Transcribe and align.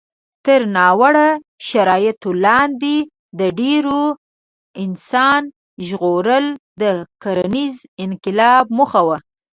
تر 0.45 0.61
ناوړه 0.75 1.27
شرایطو 1.67 2.29
لاندې 2.45 2.95
د 3.39 3.41
ډېرو 3.59 4.01
انسان 4.83 5.41
ژغورل 5.87 6.45
د 6.81 6.83
کرنيز 7.23 7.75
انقلاب 8.05 8.65
موخه 8.77 9.01
وه. 9.07 9.17